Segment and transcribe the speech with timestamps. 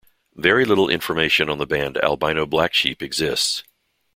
[0.33, 3.63] Very little information on the band Albino Blacksheep exists.